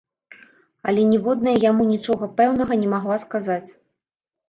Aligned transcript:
Але 0.91 1.01
ніводная 1.11 1.55
яму 1.69 1.87
нічога 1.93 2.33
пэўнага 2.43 2.73
не 2.83 2.93
магла 2.97 3.23
сказаць. 3.29 3.65